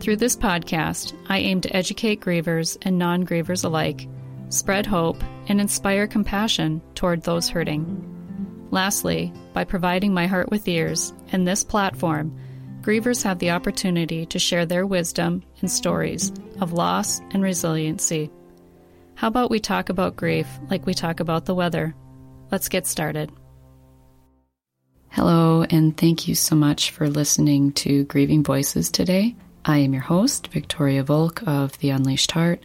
[0.00, 4.08] Through this podcast, I aim to educate grievers and non grievers alike
[4.48, 8.04] spread hope, and inspire compassion toward those hurting.
[8.70, 12.36] Lastly, by providing my heart with ears and this platform,
[12.82, 18.30] grievers have the opportunity to share their wisdom and stories of loss and resiliency.
[19.14, 21.94] How about we talk about grief like we talk about the weather?
[22.50, 23.32] Let's get started.
[25.10, 29.34] Hello, and thank you so much for listening to Grieving Voices today.
[29.68, 32.64] I am your host, Victoria Volk of The Unleashed Heart,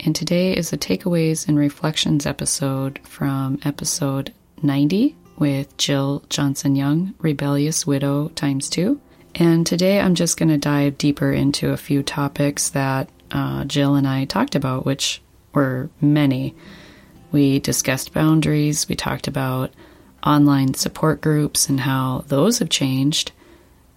[0.00, 7.14] and today is a takeaways and reflections episode from episode 90 with Jill Johnson Young,
[7.20, 9.00] Rebellious Widow times two.
[9.36, 13.94] And today I'm just going to dive deeper into a few topics that uh, Jill
[13.94, 15.22] and I talked about, which
[15.54, 16.56] were many.
[17.30, 19.70] We discussed boundaries, we talked about
[20.26, 23.30] online support groups and how those have changed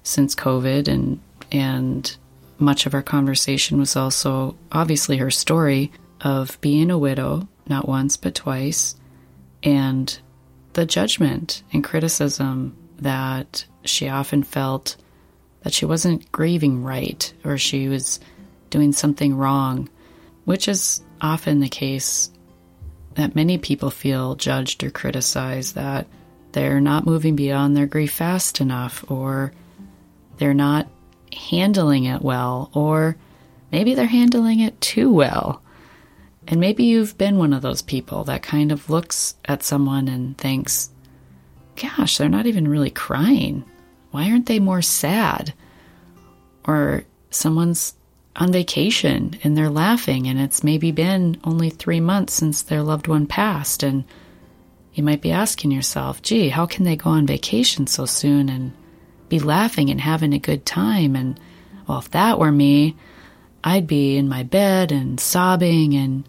[0.04, 1.20] since COVID and
[1.52, 2.16] and
[2.58, 8.18] much of our conversation was also obviously her story of being a widow, not once
[8.18, 8.96] but twice,
[9.64, 10.18] and
[10.74, 14.96] the judgment and criticism that she often felt
[15.64, 18.20] that she wasn't grieving right or she was
[18.70, 19.90] doing something wrong,
[20.46, 22.30] which is often the case
[23.16, 26.08] that many people feel judged or criticized that
[26.52, 29.52] they're not moving beyond their grief fast enough or
[30.38, 30.88] they're not
[31.36, 33.18] handling it well, or
[33.72, 35.62] maybe they're handling it too well.
[36.48, 40.38] And maybe you've been one of those people that kind of looks at someone and
[40.38, 40.92] thinks,
[41.76, 43.64] gosh, they're not even really crying.
[44.12, 45.54] Why aren't they more sad?
[46.66, 47.96] Or someone's
[48.36, 53.08] on vacation and they're laughing, and it's maybe been only three months since their loved
[53.08, 53.82] one passed.
[53.82, 54.04] And
[54.94, 58.72] you might be asking yourself, gee, how can they go on vacation so soon and
[59.30, 61.16] be laughing and having a good time.
[61.16, 61.40] And,
[61.88, 62.96] well, if that were me,
[63.64, 65.96] I'd be in my bed and sobbing.
[65.96, 66.28] And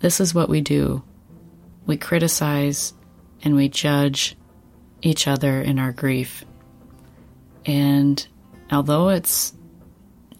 [0.00, 1.02] this is what we do
[1.86, 2.92] we criticize
[3.42, 4.36] and we judge
[5.00, 6.44] each other in our grief.
[7.64, 8.26] And
[8.70, 9.54] although it's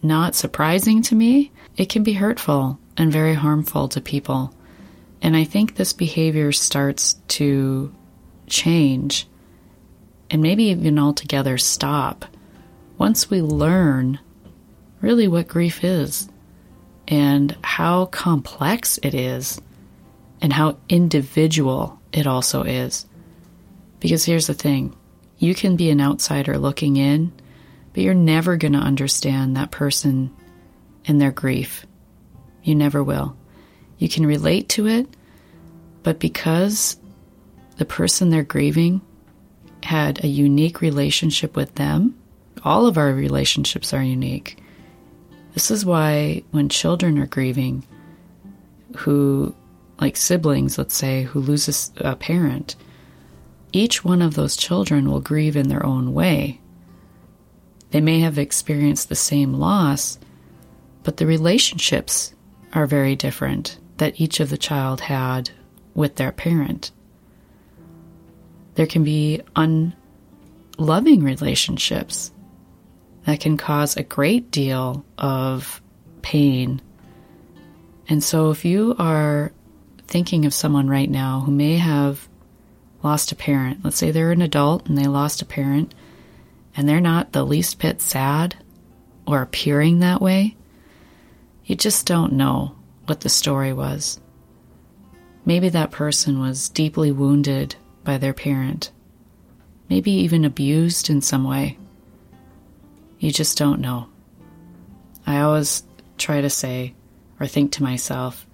[0.02, 4.54] not surprising to me, it can be hurtful and very harmful to people.
[5.22, 7.94] And I think this behavior starts to
[8.46, 9.26] change
[10.30, 12.24] and maybe even altogether stop
[12.98, 14.18] once we learn
[15.00, 16.28] really what grief is
[17.06, 19.60] and how complex it is
[20.42, 23.06] and how individual it also is.
[24.00, 24.94] Because here's the thing
[25.38, 27.32] you can be an outsider looking in,
[27.92, 30.34] but you're never going to understand that person
[31.06, 31.86] and their grief.
[32.62, 33.36] You never will.
[33.98, 35.08] You can relate to it,
[36.02, 36.96] but because
[37.76, 39.00] the person they're grieving
[39.82, 42.18] had a unique relationship with them.
[42.64, 44.58] All of our relationships are unique.
[45.54, 47.86] This is why when children are grieving,
[48.96, 49.54] who,
[50.00, 52.76] like siblings, let's say, who loses a parent,
[53.72, 56.60] each one of those children will grieve in their own way.
[57.90, 60.18] They may have experienced the same loss,
[61.02, 62.34] but the relationships
[62.72, 65.50] are very different that each of the child had
[65.94, 66.92] with their parent.
[68.78, 72.30] There can be unloving relationships
[73.24, 75.82] that can cause a great deal of
[76.22, 76.80] pain.
[78.08, 79.50] And so, if you are
[80.06, 82.28] thinking of someone right now who may have
[83.02, 85.92] lost a parent, let's say they're an adult and they lost a parent,
[86.76, 88.54] and they're not the least bit sad
[89.26, 90.56] or appearing that way,
[91.64, 92.76] you just don't know
[93.06, 94.20] what the story was.
[95.44, 97.74] Maybe that person was deeply wounded
[98.08, 98.90] by their parent,
[99.90, 101.76] maybe even abused in some way.
[103.18, 104.08] You just don't know.
[105.26, 105.82] I always
[106.16, 106.94] try to say
[107.38, 108.46] or think to myself,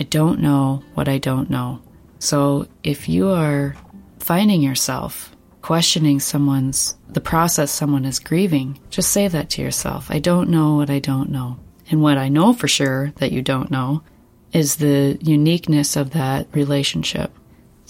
[0.00, 1.80] I don't know what I don't know.
[2.18, 3.76] So if you are
[4.18, 5.30] finding yourself
[5.60, 10.10] questioning someone's, the process someone is grieving, just say that to yourself.
[10.10, 11.60] I don't know what I don't know.
[11.88, 14.02] And what I know for sure that you don't know
[14.52, 17.30] is the uniqueness of that relationship.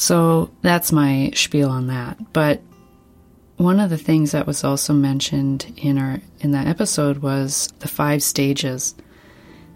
[0.02, 2.32] So that's my spiel on that.
[2.32, 2.60] But
[3.56, 7.86] one of the things that was also mentioned in our in that episode was the
[7.86, 8.96] five stages.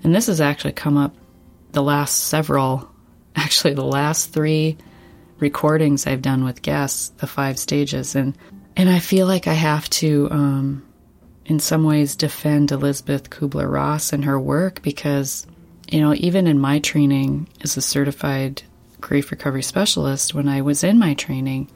[0.03, 1.15] And this has actually come up
[1.71, 2.91] the last several
[3.37, 4.77] actually the last 3
[5.39, 8.37] recordings I've done with guests, the five stages and
[8.77, 10.83] and I feel like I have to um
[11.45, 15.47] in some ways defend Elisabeth Kubler Ross and her work because
[15.89, 18.65] you know, even in my training as a certified
[19.01, 21.71] grief recovery specialist, when I was in my training,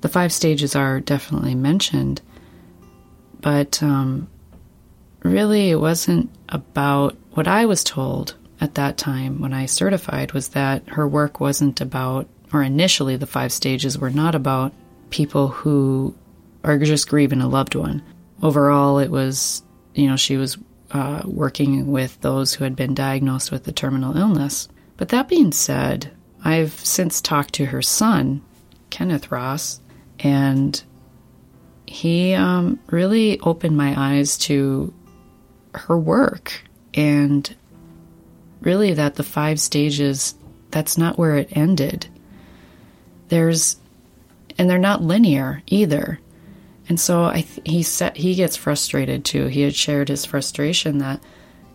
[0.00, 2.20] the five stages are definitely mentioned,
[3.40, 4.28] but um,
[5.22, 10.48] really it wasn't about what I was told at that time when I certified was
[10.50, 14.72] that her work wasn't about, or initially the five stages were not about
[15.10, 16.14] people who
[16.64, 18.02] are just grieving a loved one.
[18.42, 19.62] Overall, it was,
[19.94, 20.58] you know, she was
[20.90, 24.68] uh, working with those who had been diagnosed with a terminal illness.
[24.96, 26.10] But that being said,
[26.48, 28.40] I've since talked to her son,
[28.88, 29.80] Kenneth Ross,
[30.18, 30.82] and
[31.84, 34.94] he um, really opened my eyes to
[35.74, 36.62] her work
[36.94, 37.54] and
[38.62, 40.34] really that the five stages
[40.70, 42.08] that's not where it ended.
[43.28, 43.76] There's
[44.56, 46.18] and they're not linear either.
[46.88, 49.48] And so I th- he said he gets frustrated too.
[49.48, 51.22] He had shared his frustration that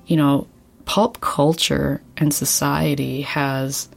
[0.08, 0.48] you know
[0.86, 3.88] pop culture and society has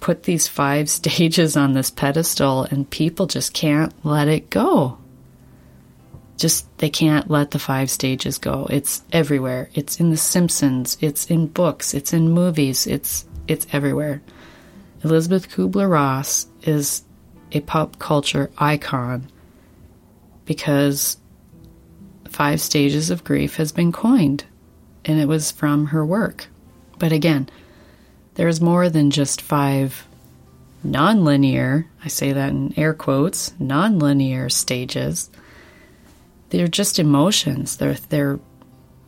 [0.00, 4.98] put these five stages on this pedestal and people just can't let it go.
[6.36, 8.66] Just they can't let the five stages go.
[8.68, 9.70] It's everywhere.
[9.74, 14.20] It's in the Simpsons, it's in books, it's in movies, it's it's everywhere.
[15.02, 17.04] Elisabeth Kubler-Ross is
[17.52, 19.30] a pop culture icon
[20.44, 21.16] because
[22.28, 24.44] five stages of grief has been coined
[25.04, 26.48] and it was from her work.
[26.98, 27.48] But again,
[28.36, 30.06] there's more than just five
[30.86, 35.30] nonlinear, I say that in air quotes, nonlinear stages.
[36.50, 37.76] They're just emotions.
[37.76, 38.38] They're they're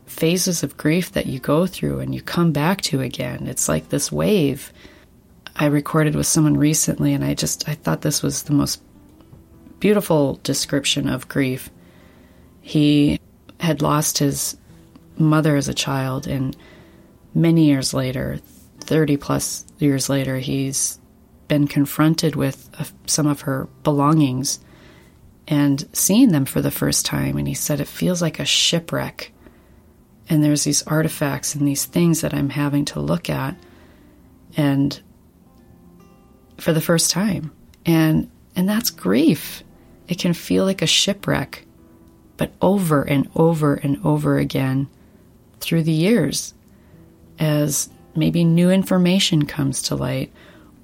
[0.06, 3.46] phases of grief that you go through and you come back to again.
[3.46, 4.72] It's like this wave.
[5.54, 8.82] I recorded with someone recently and I just I thought this was the most
[9.78, 11.70] beautiful description of grief.
[12.60, 13.20] He
[13.60, 14.56] had lost his
[15.16, 16.56] mother as a child and
[17.34, 18.40] many years later
[18.88, 20.98] 30 plus years later, he's
[21.46, 24.60] been confronted with uh, some of her belongings
[25.46, 27.36] and seeing them for the first time.
[27.36, 29.30] And he said, It feels like a shipwreck.
[30.30, 33.56] And there's these artifacts and these things that I'm having to look at.
[34.56, 34.98] And
[36.56, 37.52] for the first time.
[37.84, 39.62] And and that's grief.
[40.08, 41.66] It can feel like a shipwreck,
[42.38, 44.88] but over and over and over again
[45.60, 46.54] through the years
[47.38, 50.32] as maybe new information comes to light,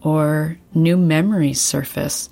[0.03, 2.29] or new memories surface,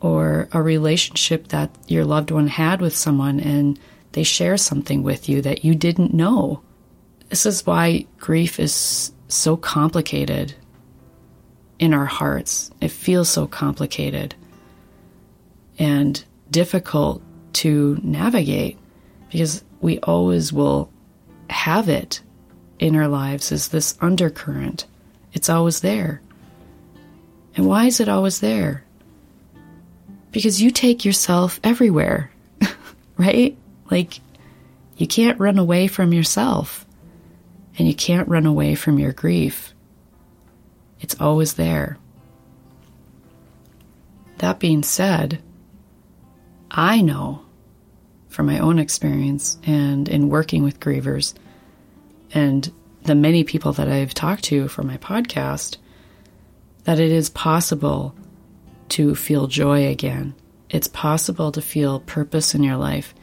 [0.00, 3.78] or a relationship that your loved one had with someone and
[4.12, 6.62] they share something with you that you didn't know.
[7.28, 10.54] This is why grief is so complicated
[11.78, 12.70] in our hearts.
[12.80, 14.34] It feels so complicated
[15.78, 17.22] and difficult
[17.54, 18.78] to navigate
[19.30, 20.90] because we always will
[21.50, 22.20] have it
[22.78, 24.86] in our lives is this undercurrent.
[25.32, 26.20] It's always there.
[27.56, 28.84] And why is it always there?
[30.30, 32.30] Because you take yourself everywhere,
[33.16, 33.56] right?
[33.90, 34.20] Like,
[34.96, 36.86] you can't run away from yourself,
[37.78, 39.72] and you can't run away from your grief.
[41.00, 41.98] It's always there.
[44.38, 45.42] That being said,
[46.70, 47.42] I know
[48.28, 51.32] from my own experience and in working with grievers
[52.36, 52.70] and
[53.04, 55.78] the many people that I've talked to for my podcast
[56.84, 58.14] that it is possible
[58.90, 60.34] to feel joy again.
[60.68, 63.14] It's possible to feel purpose in your life.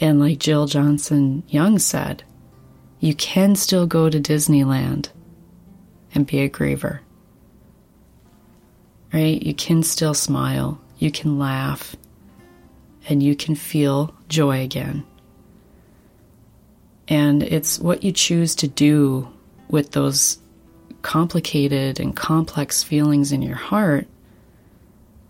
[0.00, 2.24] And like Jill Johnson Young said,
[2.98, 5.10] you can still go to Disneyland
[6.14, 7.00] and be a griever.
[9.12, 9.40] Right?
[9.42, 11.94] You can still smile, you can laugh,
[13.06, 15.04] and you can feel joy again.
[17.08, 19.28] And it's what you choose to do
[19.68, 20.38] with those
[21.02, 24.06] complicated and complex feelings in your heart,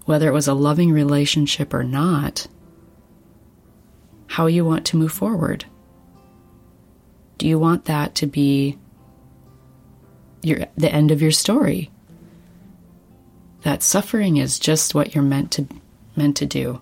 [0.04, 2.46] whether it was a loving relationship or not,
[4.28, 5.64] how you want to move forward.
[7.38, 8.78] Do you want that to be
[10.42, 11.90] your, the end of your story?
[13.62, 15.66] That suffering is just what you're meant to
[16.16, 16.80] meant to do.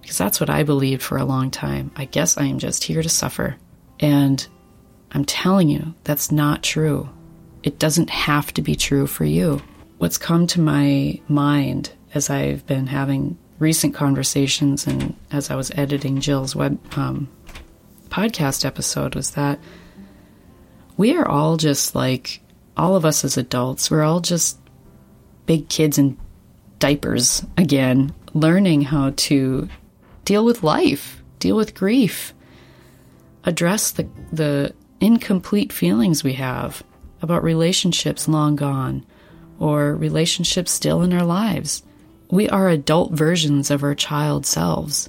[0.00, 1.90] Because that's what I believed for a long time.
[1.96, 3.56] I guess I am just here to suffer.
[4.02, 4.46] And
[5.12, 7.08] I'm telling you, that's not true.
[7.62, 9.62] It doesn't have to be true for you.
[9.98, 15.70] What's come to my mind as I've been having recent conversations and as I was
[15.76, 17.28] editing Jill's web um,
[18.08, 19.60] podcast episode was that
[20.96, 22.40] we are all just like
[22.76, 24.58] all of us as adults, we're all just
[25.46, 26.18] big kids in
[26.80, 29.68] diapers again, learning how to
[30.24, 32.34] deal with life, deal with grief,
[33.44, 36.82] address the the incomplete feelings we have
[37.20, 39.04] about relationships long gone
[39.58, 41.82] or relationships still in our lives.
[42.30, 45.08] We are adult versions of our child selves.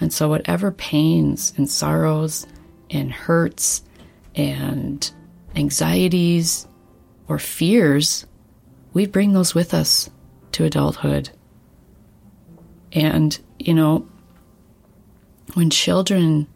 [0.00, 2.46] And so, whatever pains and sorrows
[2.90, 3.82] and hurts
[4.34, 5.10] and
[5.56, 6.66] anxieties
[7.28, 8.26] or fears,
[8.92, 10.10] we bring those with us
[10.52, 11.30] to adulthood.
[12.92, 14.06] And, you know,
[15.54, 16.46] when children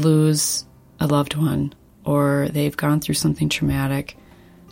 [0.00, 0.64] lose
[0.98, 1.72] a loved one
[2.04, 4.16] or they've gone through something traumatic,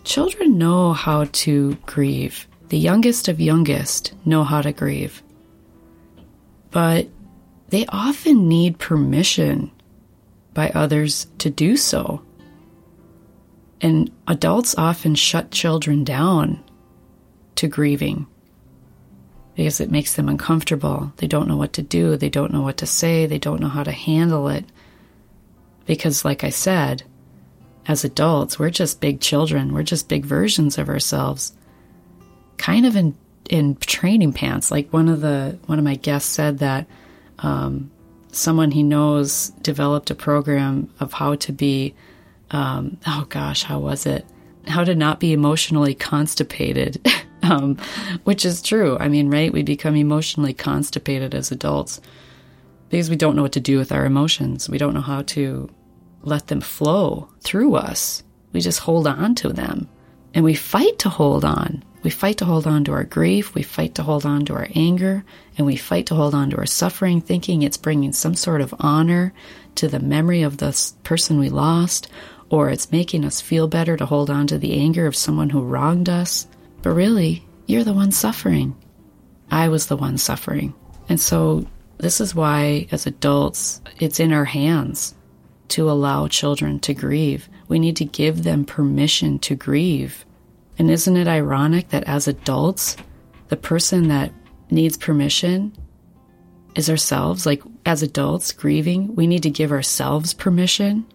[0.04, 2.46] children know how to grieve.
[2.68, 5.22] The youngest of youngest know how to grieve.
[6.70, 7.08] But
[7.68, 9.70] they often need permission
[10.54, 12.22] by others to do so.
[13.80, 16.62] And adults often shut children down
[17.56, 18.26] to grieving
[19.54, 21.12] because it makes them uncomfortable.
[21.16, 23.68] They don't know what to do, they don't know what to say, they don't know
[23.68, 24.64] how to handle it.
[25.88, 27.02] Because, like I said,
[27.86, 31.54] as adults, we're just big children, we're just big versions of ourselves.
[32.58, 33.16] Kind of in
[33.48, 34.70] in training pants.
[34.70, 36.86] Like one of the one of my guests said that
[37.38, 37.90] um,
[38.30, 41.94] someone he knows developed a program of how to be
[42.50, 44.26] um, oh gosh, how was it?
[44.66, 47.00] How to not be emotionally constipated,
[47.42, 47.78] um,
[48.24, 48.98] which is true.
[49.00, 49.52] I mean, right?
[49.52, 52.02] We become emotionally constipated as adults
[52.90, 54.68] because we don't know what to do with our emotions.
[54.68, 55.70] We don't know how to
[56.22, 58.22] let them flow through us.
[58.52, 59.88] We just hold on to them
[60.34, 61.82] and we fight to hold on.
[62.02, 64.68] We fight to hold on to our grief, we fight to hold on to our
[64.74, 65.24] anger,
[65.56, 68.72] and we fight to hold on to our suffering, thinking it's bringing some sort of
[68.78, 69.34] honor
[69.74, 72.08] to the memory of the person we lost,
[72.50, 75.60] or it's making us feel better to hold on to the anger of someone who
[75.60, 76.46] wronged us.
[76.82, 78.76] But really, you're the one suffering.
[79.50, 80.74] I was the one suffering.
[81.08, 81.66] And so,
[81.98, 85.16] this is why, as adults, it's in our hands
[85.68, 87.48] to allow children to grieve.
[87.68, 90.24] We need to give them permission to grieve.
[90.78, 92.96] And isn't it ironic that as adults,
[93.48, 94.32] the person that
[94.70, 95.76] needs permission
[96.74, 97.46] is ourselves?
[97.46, 101.06] Like, as adults grieving, we need to give ourselves permission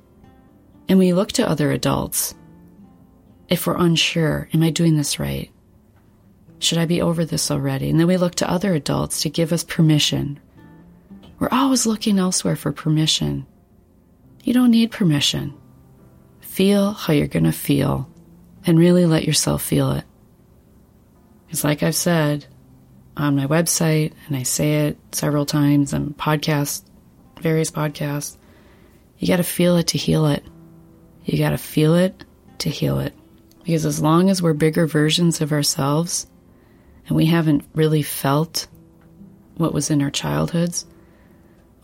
[0.90, 2.36] and we look to other adults.
[3.50, 5.52] If we're unsure, am I doing this right?
[6.60, 7.90] Should I be over this already?
[7.90, 10.40] And then we look to other adults to give us permission.
[11.40, 13.46] We're always looking elsewhere for permission.
[14.44, 15.54] You don't need permission.
[16.42, 18.10] Feel how you're going to feel
[18.66, 20.04] and really let yourself feel it.
[21.50, 22.46] It's like I've said
[23.16, 26.84] on my website, and I say it several times on podcasts,
[27.40, 28.38] various podcasts.
[29.18, 30.44] You got to feel it to heal it.
[31.24, 32.26] You got to feel it
[32.60, 33.14] to heal it.
[33.64, 36.28] Because as long as we're bigger versions of ourselves
[37.08, 38.68] and we haven't really felt
[39.56, 40.86] what was in our childhoods,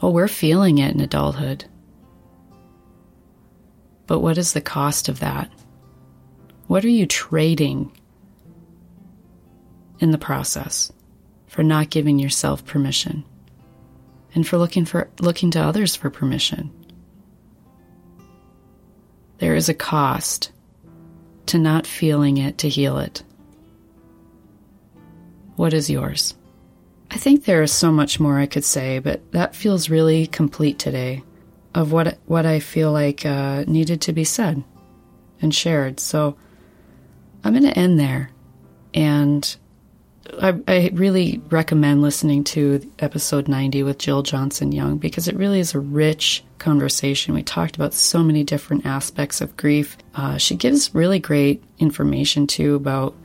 [0.01, 1.63] well, we're feeling it in adulthood.
[4.09, 5.51] But what is the cost of that?
[6.65, 7.91] What are you trading
[9.99, 10.91] in the process
[11.45, 13.23] for not giving yourself permission
[14.33, 16.71] and for looking for looking to others for permission?
[19.37, 20.53] There is a cost
[21.45, 23.21] to not feeling it to heal it.
[25.55, 26.33] What is yours?
[27.11, 30.79] I think there is so much more I could say, but that feels really complete
[30.79, 31.21] today
[31.73, 34.63] of what what I feel like uh, needed to be said
[35.41, 35.99] and shared.
[35.99, 36.35] So
[37.43, 38.31] I'm going to end there,
[38.93, 39.55] and
[40.41, 45.59] I, I, really recommend listening to episode 90 with Jill Johnson Young because it really
[45.59, 47.33] is a rich conversation.
[47.33, 49.97] We talked about so many different aspects of grief.
[50.15, 53.15] Uh, she gives really great information too about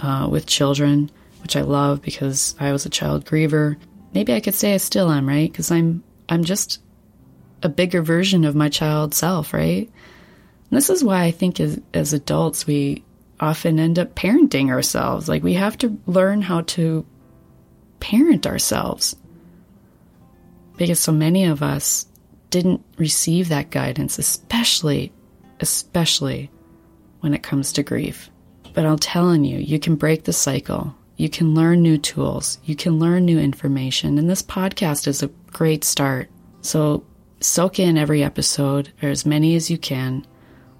[0.00, 1.10] uh, with children,
[1.42, 3.76] which I love because I was a child griever.
[4.14, 5.50] Maybe I could say I still am, right?
[5.50, 6.80] Because I'm I'm just
[7.66, 9.90] a bigger version of my child self, right?
[10.70, 13.04] And this is why I think as, as adults we
[13.40, 15.28] often end up parenting ourselves.
[15.28, 17.04] Like we have to learn how to
[18.00, 19.16] parent ourselves.
[20.76, 22.06] Because so many of us
[22.50, 25.12] didn't receive that guidance, especially,
[25.60, 26.50] especially
[27.20, 28.30] when it comes to grief.
[28.74, 30.94] But I'm telling you, you can break the cycle.
[31.16, 32.58] You can learn new tools.
[32.64, 34.18] You can learn new information.
[34.18, 36.30] And this podcast is a great start.
[36.60, 37.04] So
[37.46, 40.26] soak in every episode, or as many as you can.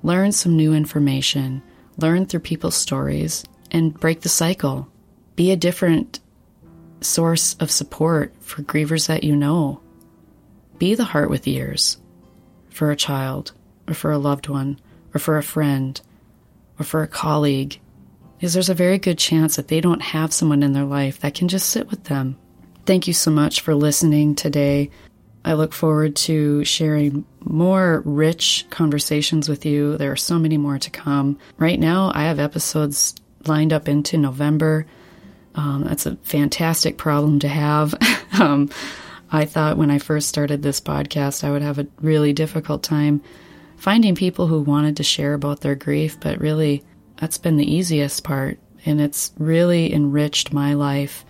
[0.02, 1.62] Learn some new information
[1.98, 4.88] learn through people's stories, and break the cycle.
[5.34, 6.20] Be a different
[7.00, 9.80] source of support for grievers that you know.
[10.78, 11.98] Be the heart with ears
[12.70, 13.52] for a child,
[13.88, 14.78] or for a loved one,
[15.14, 16.00] or for a friend,
[16.78, 17.80] or for a colleague,
[18.36, 21.34] because there's a very good chance that they don't have someone in their life that
[21.34, 22.36] can just sit with them.
[22.84, 24.90] Thank you so much for listening today.
[25.46, 29.96] I look forward to sharing more rich conversations with you.
[29.96, 31.38] There are so many more to come.
[31.56, 33.14] Right now, I have episodes
[33.46, 34.86] lined up into November.
[35.54, 37.94] Um, that's a fantastic problem to have.
[38.40, 38.70] um,
[39.30, 43.22] I thought when I first started this podcast, I would have a really difficult time
[43.76, 46.82] finding people who wanted to share about their grief, but really,
[47.20, 48.58] that's been the easiest part.
[48.84, 51.24] And it's really enriched my life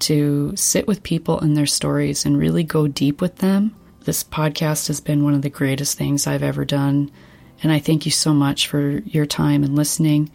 [0.00, 3.74] to sit with people and their stories and really go deep with them.
[4.04, 7.10] This podcast has been one of the greatest things I've ever done.
[7.62, 10.30] And I thank you so much for your time and listening.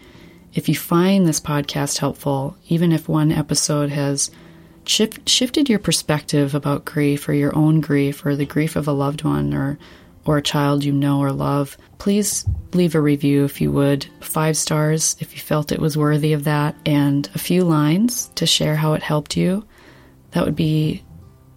[0.54, 4.32] If you find this podcast helpful, even if one episode has
[4.86, 8.92] shift, shifted your perspective about grief or your own grief or the grief of a
[8.92, 9.78] loved one or
[10.30, 12.46] or a child you know or love, please
[12.76, 14.06] leave a review if you would.
[14.22, 18.46] Five stars if you felt it was worthy of that, and a few lines to
[18.46, 19.66] share how it helped you.
[20.32, 21.04] That would be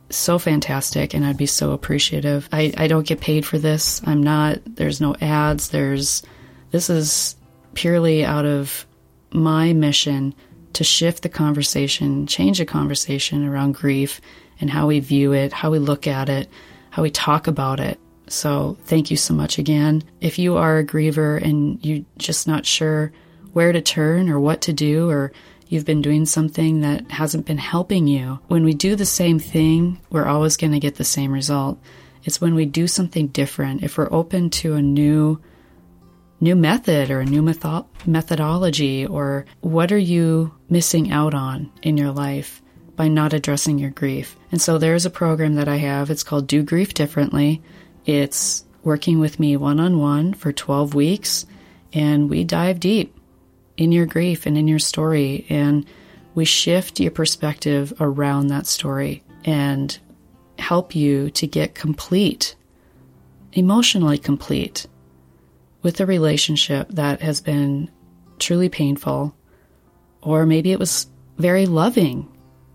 [0.09, 2.49] so fantastic, and I'd be so appreciative.
[2.51, 4.01] I, I don't get paid for this.
[4.07, 5.69] I'm not, there's no ads.
[5.69, 6.23] There's,
[6.71, 7.37] this is
[7.75, 8.87] purely out of
[9.33, 10.35] my mission
[10.73, 14.23] to shift the conversation, change the conversation around grief
[14.63, 16.49] and how we view it, how we look at it,
[16.89, 18.01] how we talk about it.
[18.29, 20.05] So thank you so much again.
[20.21, 23.13] If you are a griever and you're just not sure
[23.53, 25.33] where to turn or what to do, or
[25.69, 30.01] you've been doing something that hasn't been helping you, when we do the same thing,
[30.11, 31.79] we're always going to get the same result.
[32.25, 35.41] It's when we do something different, if we're open to a new
[36.41, 41.97] new method or a new method- methodology or what are you missing out on in
[41.97, 42.61] your life
[42.97, 44.37] by not addressing your grief.
[44.51, 46.11] And so there's a program that I have.
[46.11, 47.63] It's called Do Grief Differently.
[48.05, 51.47] It's working with me one on one for 12 weeks,
[51.93, 53.17] and we dive deep
[53.77, 55.87] in your grief and in your story, and
[56.35, 59.99] we shift your perspective around that story and
[60.59, 62.55] help you to get complete,
[63.53, 64.87] emotionally complete,
[65.83, 67.91] with a relationship that has been
[68.39, 69.35] truly painful,
[70.23, 71.07] or maybe it was
[71.39, 72.32] very loving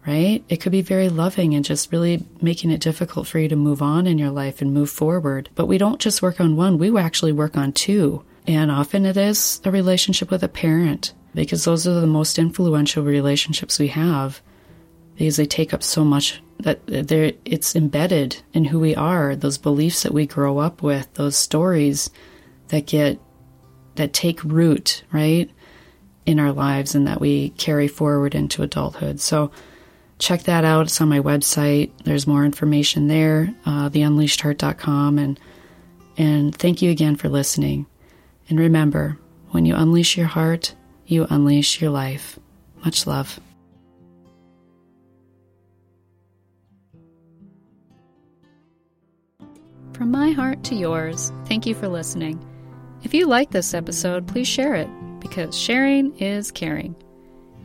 [0.07, 0.43] right?
[0.47, 3.81] It could be very loving and just really making it difficult for you to move
[3.81, 5.49] on in your life and move forward.
[5.53, 8.23] But we don't just work on one, we actually work on two.
[8.47, 13.03] And often it is a relationship with a parent because those are the most influential
[13.03, 14.41] relationships we have
[15.15, 20.03] because they take up so much that it's embedded in who we are, those beliefs
[20.03, 22.09] that we grow up with, those stories
[22.69, 23.19] that get
[23.95, 25.49] that take root, right,
[26.25, 29.19] in our lives and that we carry forward into adulthood.
[29.19, 29.51] So
[30.19, 30.87] check that out.
[30.87, 31.91] It's on my website.
[32.03, 35.19] There's more information there, uh, theunleashedheart.com.
[35.19, 35.39] And,
[36.17, 37.85] and thank you again for listening.
[38.49, 39.17] And remember,
[39.51, 40.73] when you unleash your heart,
[41.05, 42.39] you unleash your life.
[42.83, 43.39] Much love.
[49.93, 52.39] From my heart to yours, thank you for listening.
[53.03, 56.95] If you like this episode, please share it because sharing is caring.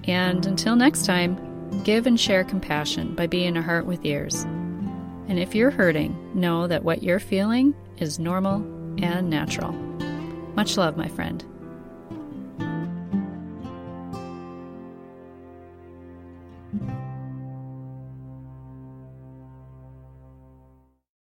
[0.04, 1.51] And until next time,
[1.84, 4.44] Give and share compassion by being a heart with ears.
[5.28, 8.56] And if you're hurting, know that what you're feeling is normal
[9.02, 9.72] and natural.
[10.54, 11.44] Much love, my friend.